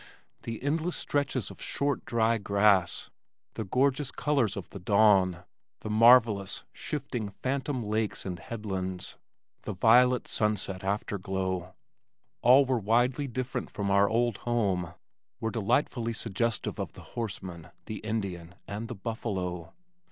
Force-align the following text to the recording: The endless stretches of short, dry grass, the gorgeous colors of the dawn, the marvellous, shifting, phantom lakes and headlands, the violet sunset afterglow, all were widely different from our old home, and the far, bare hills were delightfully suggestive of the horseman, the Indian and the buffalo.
The 0.41 0.63
endless 0.63 0.95
stretches 0.95 1.51
of 1.51 1.61
short, 1.61 2.05
dry 2.05 2.39
grass, 2.39 3.11
the 3.53 3.63
gorgeous 3.63 4.11
colors 4.11 4.57
of 4.57 4.67
the 4.71 4.79
dawn, 4.79 5.43
the 5.81 5.91
marvellous, 5.91 6.63
shifting, 6.73 7.29
phantom 7.29 7.83
lakes 7.83 8.25
and 8.25 8.39
headlands, 8.39 9.19
the 9.61 9.73
violet 9.73 10.27
sunset 10.27 10.83
afterglow, 10.83 11.75
all 12.41 12.65
were 12.65 12.79
widely 12.79 13.27
different 13.27 13.69
from 13.69 13.91
our 13.91 14.09
old 14.09 14.37
home, 14.37 14.85
and 14.85 14.85
the 14.85 14.89
far, 14.89 14.91
bare 14.91 14.93
hills 14.93 15.37
were 15.39 15.51
delightfully 15.51 16.13
suggestive 16.13 16.79
of 16.79 16.93
the 16.93 17.01
horseman, 17.13 17.69
the 17.85 17.97
Indian 17.99 18.55
and 18.67 18.87
the 18.87 18.95
buffalo. 18.95 19.71